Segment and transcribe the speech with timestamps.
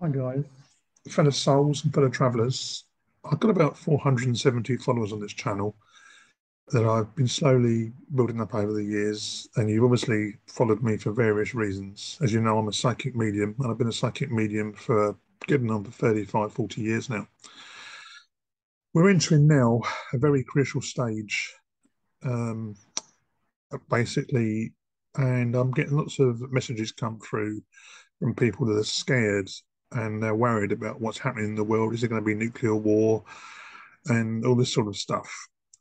[0.00, 0.44] Hi guys,
[1.08, 2.84] fellow souls and fellow travellers.
[3.24, 5.76] I've got about 470 followers on this channel
[6.72, 11.12] that I've been slowly building up over the years, and you've obviously followed me for
[11.12, 12.18] various reasons.
[12.20, 15.16] As you know, I'm a psychic medium, and I've been a psychic medium for
[15.46, 17.28] getting on for 35, 40 years now.
[18.94, 21.54] We're entering now a very crucial stage,
[22.24, 22.74] um,
[23.88, 24.72] basically,
[25.14, 27.62] and I'm getting lots of messages come through
[28.18, 29.48] from people that are scared
[29.94, 31.94] and they're worried about what's happening in the world.
[31.94, 33.24] Is there going to be nuclear war
[34.06, 35.30] and all this sort of stuff?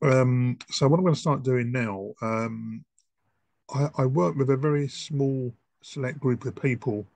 [0.01, 2.83] Um, so what I'm going to start doing now, um,
[3.73, 7.07] I, I, work with a very small select group of people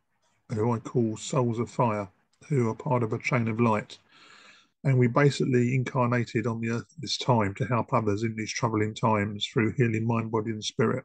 [0.50, 2.08] who I call souls of fire,
[2.48, 3.98] who are part of a chain of light.
[4.84, 8.54] And we basically incarnated on the earth at this time to help others in these
[8.54, 11.04] troubling times through healing mind, body, and spirit.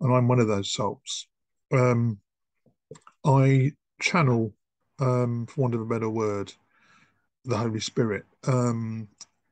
[0.00, 1.28] And I'm one of those souls.
[1.72, 2.18] Um,
[3.24, 4.52] I channel
[5.00, 6.52] um, for want of a better word,
[7.44, 8.24] the Holy Spirit.
[8.46, 9.08] Um,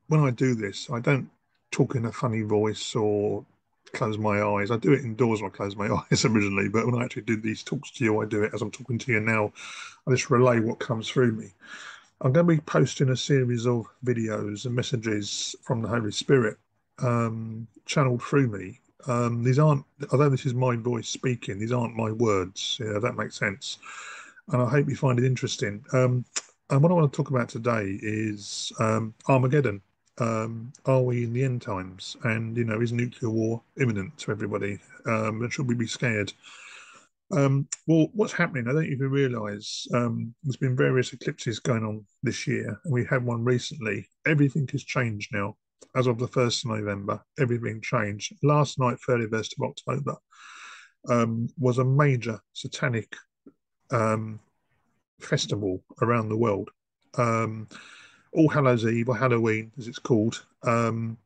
[0.07, 1.29] when I do this, I don't
[1.71, 3.45] talk in a funny voice or
[3.93, 4.71] close my eyes.
[4.71, 7.37] I do it indoors when I close my eyes originally, but when I actually do
[7.37, 9.51] these talks to you, I do it as I'm talking to you now.
[10.07, 11.51] I just relay what comes through me.
[12.21, 16.57] I'm going to be posting a series of videos and messages from the Holy Spirit
[16.99, 18.79] um, channeled through me.
[19.07, 22.79] Um, these aren't, although this is my voice speaking, these aren't my words.
[22.81, 23.77] Yeah, that makes sense
[24.49, 25.83] and I hope you find it interesting.
[25.93, 26.25] Um,
[26.69, 29.81] and what I want to talk about today is um, Armageddon.
[30.19, 32.15] Um, are we in the end times?
[32.23, 34.79] And you know, is nuclear war imminent to everybody?
[35.05, 36.31] Um, and should we be scared?
[37.31, 38.67] Um, well, what's happening?
[38.67, 39.87] I don't even realise.
[39.93, 44.07] Um, there's been various eclipses going on this year, and we had one recently.
[44.25, 45.55] Everything has changed now.
[45.95, 48.33] As of the first of November, everything changed.
[48.41, 50.15] Last night, 31st of October,
[51.59, 53.15] was a major satanic
[53.93, 54.39] um,
[55.19, 56.69] festival around the world.
[57.17, 57.67] Um,
[58.33, 61.17] All Hallows Eve or Halloween, as it's called, um,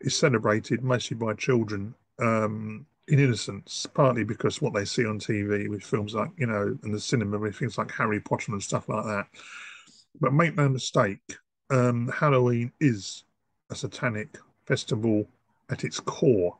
[0.00, 5.68] is celebrated mostly by children um, in innocence, partly because what they see on TV
[5.68, 8.88] with films like, you know, and the cinema with things like Harry Potter and stuff
[8.88, 9.26] like that.
[10.20, 11.20] But make no mistake,
[11.70, 13.24] um, Halloween is
[13.70, 15.26] a satanic festival
[15.70, 16.56] at its core,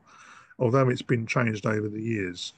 [0.58, 2.52] although it's been changed over the years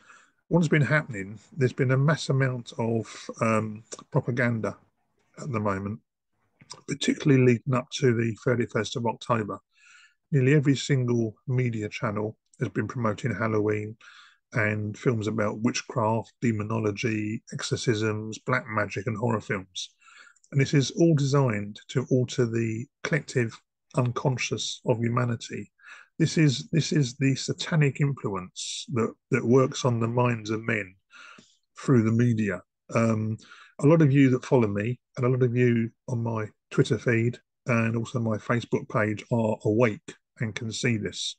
[0.48, 3.06] what's been happening, there's been a mass amount of
[3.40, 4.76] um, propaganda
[5.42, 6.00] at the moment,
[6.86, 9.58] particularly leading up to the 31st of October.
[10.30, 13.96] Nearly every single media channel has been promoting Halloween
[14.52, 19.90] and films about witchcraft, demonology, exorcisms, black magic, and horror films.
[20.52, 23.60] And this is all designed to alter the collective
[23.96, 25.72] unconscious of humanity
[26.18, 30.94] this is this is the satanic influence that that works on the minds of men
[31.78, 32.62] through the media.
[32.94, 33.36] Um,
[33.80, 36.98] a lot of you that follow me, and a lot of you on my Twitter
[36.98, 41.36] feed and also my Facebook page are awake and can see this.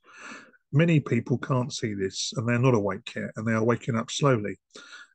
[0.74, 4.12] Many people can't see this, and they're not awake yet, and they are waking up
[4.12, 4.58] slowly.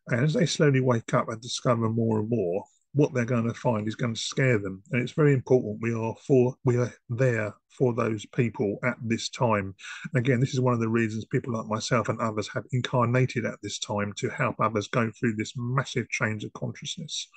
[0.09, 3.55] And as they slowly wake up and discover more and more, what they're going to
[3.55, 4.83] find is going to scare them.
[4.91, 9.31] And it's very important we are for we are there for those people at this
[9.31, 9.75] time.
[10.15, 13.59] Again, this is one of the reasons people like myself and others have incarnated at
[13.63, 17.29] this time to help others go through this massive change of consciousness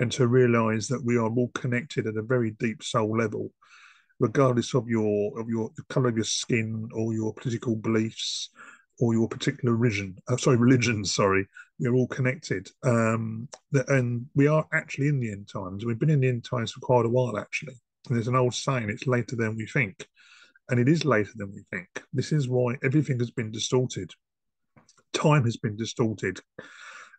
[0.00, 3.52] and to realize that we are all connected at a very deep soul level
[4.20, 8.50] regardless of your of your the color of your skin or your political beliefs
[9.00, 11.46] or your particular religion, uh, sorry, religion, sorry,
[11.78, 12.68] we're all connected.
[12.82, 13.48] Um,
[13.88, 15.84] and we are actually in the end times.
[15.84, 17.74] We've been in the end times for quite a while, actually.
[18.08, 20.06] And there's an old saying, it's later than we think.
[20.70, 21.88] And it is later than we think.
[22.12, 24.10] This is why everything has been distorted.
[25.12, 26.40] Time has been distorted.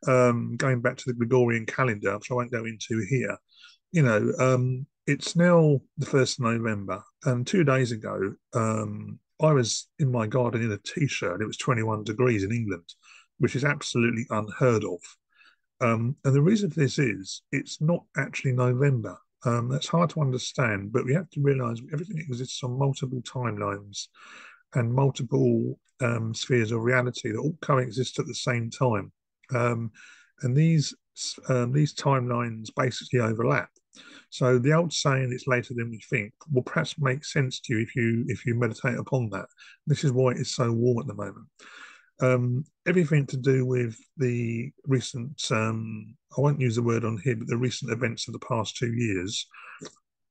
[0.08, 3.38] Um, going back to the Gregorian calendar, which I won't go into here,
[3.92, 7.04] you know, um, it's now the 1st of November.
[7.26, 11.34] And two days ago, um, I was in my garden in a t-shirt.
[11.34, 12.94] and It was 21 degrees in England,
[13.40, 15.00] which is absolutely unheard of.
[15.82, 19.18] Um, and the reason for this is it's not actually November.
[19.46, 24.08] Um, that's hard to understand, but we have to realize everything exists on multiple timelines
[24.74, 29.12] and multiple um, spheres of reality that all coexist at the same time.
[29.54, 29.92] Um,
[30.42, 30.94] and these
[31.48, 33.70] um, these timelines basically overlap.
[34.30, 37.82] So the old saying "it's later than we think" will perhaps make sense to you
[37.82, 39.48] if you if you meditate upon that.
[39.88, 41.48] This is why it's so warm at the moment.
[42.22, 47.36] Um, everything to do with the recent, um, I won't use the word on here,
[47.36, 49.46] but the recent events of the past two years,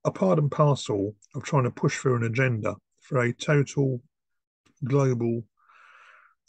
[0.05, 4.02] a part and parcel of trying to push through an agenda for a total
[4.84, 5.44] global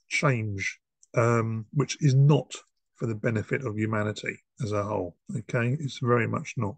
[0.08, 0.80] change,
[1.16, 2.54] um, which is not
[2.96, 5.18] for the benefit of humanity as a whole.
[5.36, 6.76] Okay, it's very much not.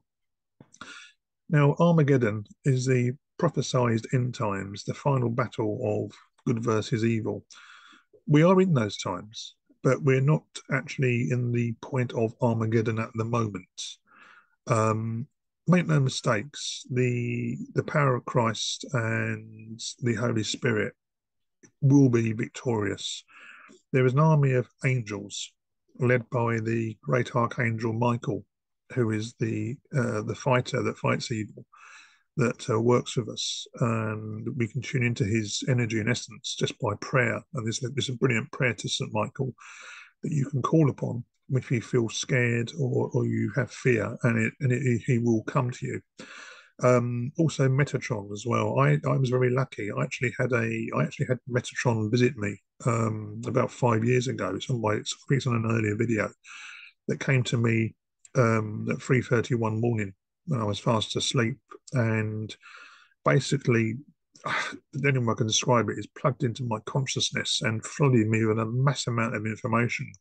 [1.49, 6.11] Now, Armageddon is the prophesied end times, the final battle of
[6.45, 7.45] good versus evil.
[8.27, 13.11] We are in those times, but we're not actually in the point of Armageddon at
[13.15, 13.97] the moment.
[14.67, 15.27] Um,
[15.67, 20.93] make no mistakes, the the power of Christ and the Holy Spirit
[21.81, 23.23] will be victorious.
[23.93, 25.51] There is an army of angels
[25.99, 28.45] led by the great archangel Michael,
[28.93, 31.65] who is the uh, the fighter that fights evil,
[32.37, 36.77] that uh, works with us, and we can tune into his energy and essence just
[36.79, 37.41] by prayer.
[37.53, 39.11] And there's, there's a brilliant prayer to St.
[39.13, 39.53] Michael
[40.23, 44.37] that you can call upon if you feel scared or, or you have fear, and
[44.37, 46.01] it and it, he will come to you.
[46.83, 48.79] Um, also Metatron as well.
[48.79, 49.89] I, I was very lucky.
[49.91, 54.53] I actually had a I actually had Metatron visit me um, about five years ago.
[54.55, 54.99] It's on my
[55.29, 56.29] it's on an earlier video
[57.07, 57.95] that came to me
[58.37, 60.13] um, at three thirty one morning
[60.45, 61.57] when I was fast asleep,
[61.93, 62.55] and
[63.25, 63.95] basically,
[64.93, 68.45] the only way I can describe it is plugged into my consciousness and flooded me
[68.45, 70.11] with a mass amount of information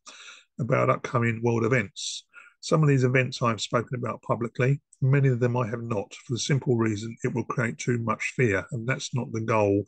[0.59, 2.25] about upcoming world events.
[2.61, 6.33] Some of these events I've spoken about publicly, many of them I have not, for
[6.33, 9.85] the simple reason it will create too much fear, and that's not the goal,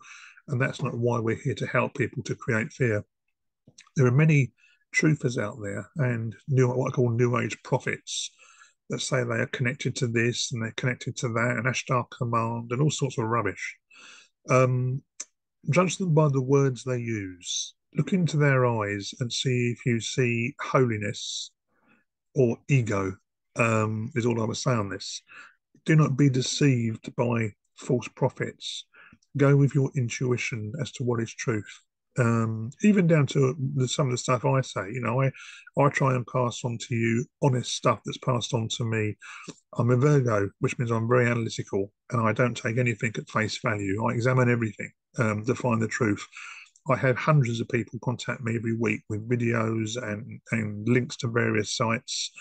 [0.48, 3.04] and that's not why we're here to help people to create fear.
[3.96, 4.52] There are many
[4.94, 8.30] truthers out there and new what I call new age prophets
[8.90, 12.72] that say they are connected to this and they're connected to that and Ashtar command
[12.72, 13.76] and all sorts of rubbish.
[14.48, 15.02] Um,
[15.70, 17.74] judge them by the words they use.
[17.96, 21.50] Look into their eyes and see if you see holiness
[22.34, 23.16] or ego.
[23.56, 25.20] Um, is all I would say on this.
[25.84, 28.86] Do not be deceived by false prophets.
[29.36, 31.82] Go with your intuition as to what is truth
[32.18, 33.54] um, even down to
[33.86, 34.90] some of the stuff I say.
[34.92, 35.30] You know, I
[35.80, 39.16] I try and pass on to you honest stuff that's passed on to me.
[39.76, 43.58] I'm a Virgo, which means I'm very analytical, and I don't take anything at face
[43.62, 44.04] value.
[44.04, 46.24] I examine everything um, to find the truth.
[46.90, 51.28] I have hundreds of people contact me every week with videos and, and links to
[51.28, 52.32] various sites.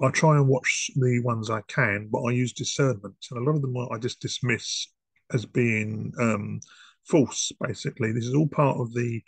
[0.00, 3.56] I try and watch the ones I can, but I use discernment, and a lot
[3.56, 4.86] of them I just dismiss
[5.32, 6.60] as being um,
[7.08, 7.52] false.
[7.60, 9.22] Basically, this is all part of the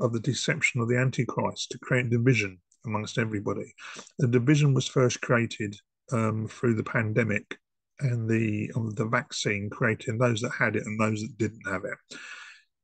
[0.00, 3.74] of the deception of the Antichrist to create division amongst everybody.
[4.18, 5.74] The division was first created
[6.12, 7.58] um, through the pandemic
[8.00, 12.18] and the the vaccine, creating those that had it and those that didn't have it.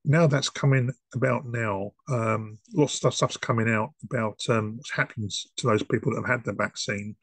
[0.05, 1.93] Now that's coming about now.
[2.09, 6.23] Um, lots of stuff, stuff's coming out about um, what happens to those people that
[6.23, 7.15] have had the vaccine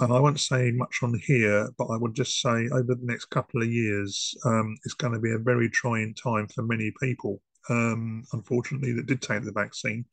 [0.00, 3.26] and I won't say much on here, but I would just say over the next
[3.26, 7.40] couple of years, um, it's going to be a very trying time for many people,
[7.70, 10.04] um, unfortunately, that did take the vaccine,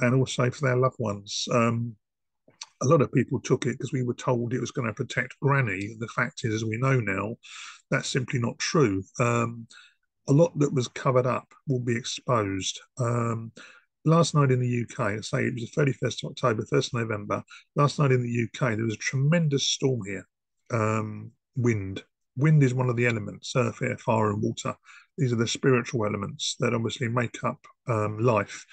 [0.00, 1.46] and also for their loved ones.
[1.52, 1.94] Um,
[2.82, 5.38] a lot of people took it because we were told it was going to protect
[5.40, 5.96] Granny.
[5.98, 7.36] The fact is, as we know now,
[7.90, 9.02] that's simply not true.
[9.20, 9.66] Um,
[10.28, 12.80] a lot that was covered up will be exposed.
[14.08, 17.44] Last night in the UK, say it was the 31st of October, 1st November.
[17.76, 20.26] Last night in the UK, there was a tremendous storm here.
[20.72, 22.02] Um, wind.
[22.34, 24.74] Wind is one of the elements, earth, air, fire, and water.
[25.18, 28.64] These are the spiritual elements that obviously make up um, life,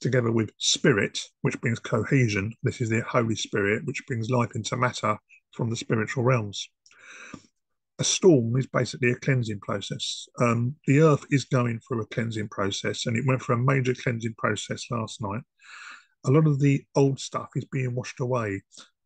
[0.00, 2.52] together with spirit, which brings cohesion.
[2.64, 5.16] This is the Holy Spirit, which brings life into matter
[5.52, 6.68] from the spiritual realms
[8.02, 10.26] a storm is basically a cleansing process.
[10.40, 13.94] Um, the earth is going through a cleansing process, and it went through a major
[13.94, 15.42] cleansing process last night.
[16.24, 18.60] A lot of the old stuff is being washed away.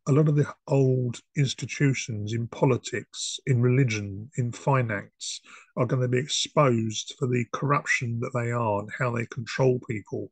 [0.07, 5.41] A lot of the old institutions in politics, in religion, in finance
[5.75, 9.79] are going to be exposed for the corruption that they are and how they control
[9.87, 10.27] people.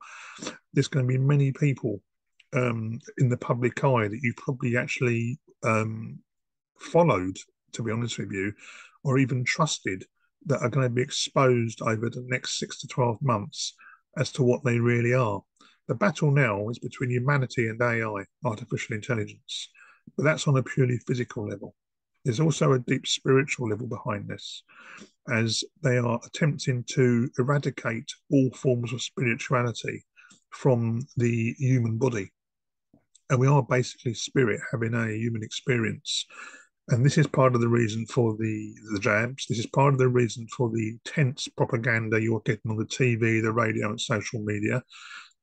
[0.73, 2.01] There's going to be many people
[2.53, 6.17] um, in the public eye that you probably actually um,
[6.79, 7.37] followed
[7.75, 8.53] to be honest with you,
[9.03, 10.03] or even trusted
[10.45, 13.73] that are going to be exposed over the next six to 12 months
[14.17, 15.41] as to what they really are.
[15.87, 19.69] The battle now is between humanity and AI, artificial intelligence,
[20.17, 21.75] but that's on a purely physical level.
[22.23, 24.63] There's also a deep spiritual level behind this,
[25.31, 30.03] as they are attempting to eradicate all forms of spirituality
[30.49, 32.31] from the human body.
[33.29, 36.25] And we are basically spirit having a human experience
[36.89, 39.47] and this is part of the reason for the, the jabs.
[39.47, 43.41] This is part of the reason for the intense propaganda you're getting on the TV,
[43.41, 44.83] the radio, and social media.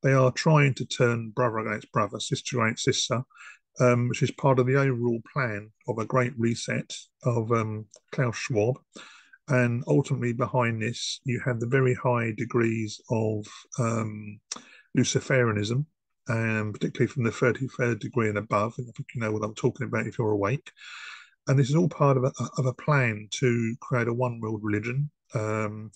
[0.02, 3.22] They are trying to turn brother against brother, sister against sister,
[3.80, 6.92] um, which is part of the overall plan of a great reset
[7.24, 8.78] of um, Klaus Schwab.
[9.48, 13.46] And ultimately, behind this, you have the very high degrees of
[13.80, 14.40] um,
[14.96, 15.84] Luciferianism,
[16.28, 18.74] and particularly from the 33rd degree and above.
[18.78, 20.70] I think you know what I'm talking about if you're awake.
[21.48, 24.60] And this is all part of a, of a plan to create a one world
[24.62, 25.90] religion um,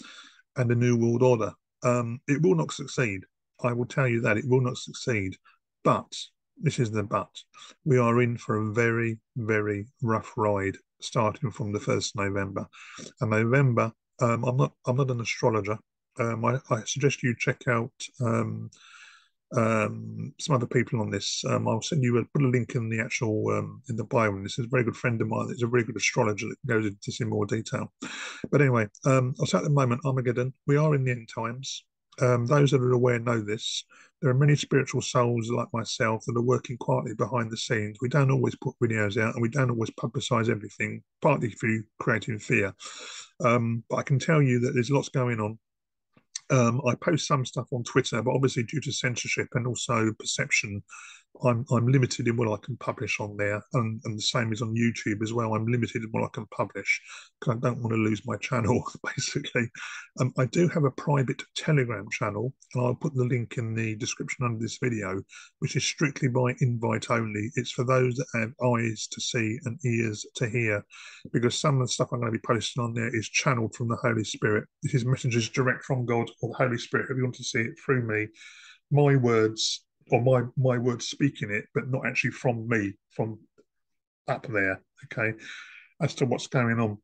[0.56, 1.52] and a new world order.
[1.84, 3.22] Um, it will not succeed.
[3.62, 5.36] I will tell you that it will not succeed.
[5.84, 6.12] But
[6.60, 7.30] this is the but.
[7.84, 12.66] We are in for a very, very rough ride starting from the first November.
[13.20, 15.78] And November, um, I'm not I'm not an astrologer.
[16.18, 17.92] Um, I, I, suggest you check out
[19.54, 21.44] um, some other people on this.
[21.48, 24.34] Um, I'll send you a put a link in the actual um, in the bio.
[24.34, 25.48] And this is a very good friend of mine.
[25.48, 27.92] He's a very good astrologer that goes into this in more detail.
[28.50, 30.52] But anyway, um, I'll say at the moment, Armageddon.
[30.66, 31.84] We are in the end times.
[32.20, 33.84] Um, those that are aware know this.
[34.22, 37.98] There are many spiritual souls like myself that are working quietly behind the scenes.
[38.00, 42.38] We don't always put videos out and we don't always publicize everything, partly through creating
[42.38, 42.74] fear.
[43.44, 45.58] Um, but I can tell you that there's lots going on.
[46.50, 50.82] Um, I post some stuff on Twitter, but obviously due to censorship and also perception,
[51.44, 54.62] I'm I'm limited in what I can publish on there, and, and the same is
[54.62, 55.54] on YouTube as well.
[55.54, 57.00] I'm limited in what I can publish
[57.40, 58.82] because I don't want to lose my channel.
[59.16, 59.68] Basically,
[60.20, 63.96] um, I do have a private Telegram channel, and I'll put the link in the
[63.96, 65.22] description under this video,
[65.60, 67.50] which is strictly by invite only.
[67.54, 70.84] It's for those that have eyes to see and ears to hear,
[71.32, 73.88] because some of the stuff I'm going to be posting on there is channeled from
[73.88, 74.64] the Holy Spirit.
[74.82, 77.08] This is messages direct from God or the Holy Spirit.
[77.10, 78.28] If you want to see it through me,
[78.90, 83.38] my words or my my words speaking it, but not actually from me, from
[84.28, 84.80] up there.
[85.04, 85.36] Okay,
[86.00, 86.98] as to what's going on.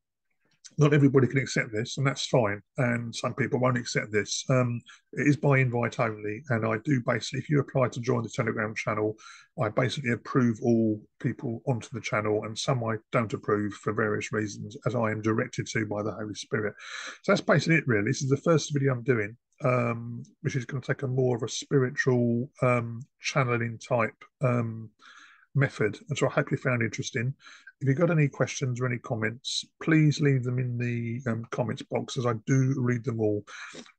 [0.78, 2.62] Not everybody can accept this, and that's fine.
[2.78, 4.42] And some people won't accept this.
[4.48, 4.80] Um,
[5.12, 8.30] it is by invite only, and I do basically, if you apply to join the
[8.30, 9.14] Telegram channel,
[9.60, 14.32] I basically approve all people onto the channel, and some I don't approve for various
[14.32, 16.74] reasons, as I am directed to by the Holy Spirit.
[17.22, 18.06] So that's basically it, really.
[18.06, 21.36] This is the first video I'm doing um, which is going to take a more
[21.36, 24.90] of a spiritual um, channeling type um,
[25.54, 25.98] method.
[26.08, 27.34] And so I hope you found interesting.
[27.80, 31.82] If you've got any questions or any comments, please leave them in the um, comments
[31.82, 33.44] box as I do read them all.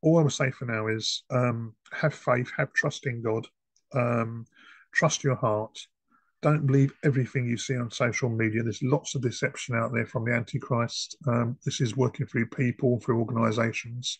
[0.01, 3.45] All I will say for now is um, have faith, have trust in God,
[3.93, 4.45] um,
[4.93, 5.77] trust your heart.
[6.41, 8.63] Don't believe everything you see on social media.
[8.63, 11.15] There's lots of deception out there from the Antichrist.
[11.63, 14.19] this is working through people, through organizations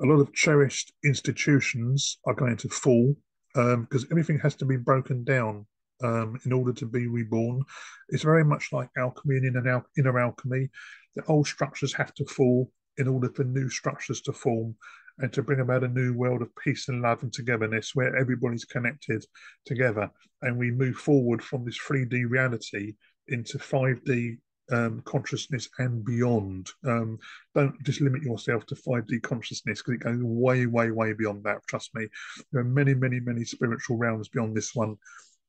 [0.00, 3.14] a lot of cherished institutions are going to fall
[3.54, 5.66] because um, everything has to be broken down
[6.02, 7.62] um, in order to be reborn.
[8.10, 10.68] It's very much like alchemy and inner, al- inner alchemy.
[11.14, 14.76] The old structures have to fall in order for new structures to form
[15.18, 18.66] and to bring about a new world of peace and love and togetherness where everybody's
[18.66, 19.24] connected
[19.64, 20.10] together.
[20.42, 22.94] And we move forward from this 3D reality
[23.28, 24.38] into 5D
[24.70, 26.70] um, consciousness and beyond.
[26.84, 27.18] Um,
[27.54, 31.66] don't just limit yourself to 5D consciousness because it goes way, way, way beyond that.
[31.66, 32.06] Trust me.
[32.52, 34.96] There are many, many, many spiritual realms beyond this one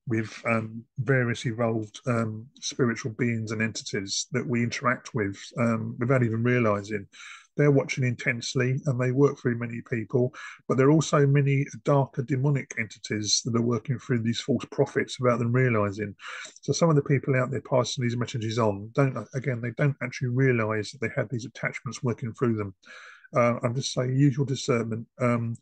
[0.07, 6.23] with um, various evolved um, spiritual beings and entities that we interact with um, without
[6.23, 7.05] even realizing.
[7.57, 10.33] They're watching intensely and they work through many people,
[10.67, 15.19] but there are also many darker demonic entities that are working through these false prophets
[15.19, 16.15] without them realizing.
[16.61, 19.97] So some of the people out there passing these messages on don't, again, they don't
[20.01, 22.75] actually realize that they have these attachments working through them.
[23.35, 25.05] Uh, I'm just saying, use your discernment.
[25.19, 25.57] Um,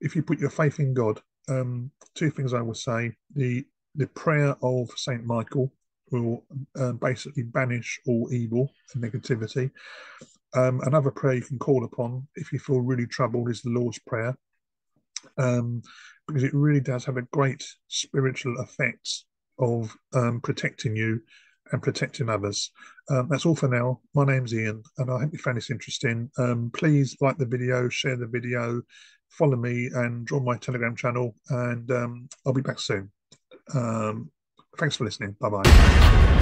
[0.00, 4.06] if you put your faith in God, um, two things I will say: the the
[4.08, 5.72] prayer of Saint Michael
[6.10, 6.44] will
[6.78, 9.70] uh, basically banish all evil and negativity.
[10.54, 13.98] Um, another prayer you can call upon if you feel really troubled is the Lord's
[13.98, 14.36] Prayer,
[15.38, 15.82] um,
[16.26, 19.24] because it really does have a great spiritual effect
[19.58, 21.20] of um, protecting you
[21.72, 22.70] and protecting others.
[23.10, 24.00] Um, that's all for now.
[24.14, 26.30] My name's Ian, and I hope you found this interesting.
[26.38, 28.82] Um, please like the video, share the video,
[29.30, 31.34] follow me, and join my Telegram channel.
[31.48, 33.10] And um, I'll be back soon.
[34.78, 35.36] thanks for listening.
[35.40, 36.40] Bye bye.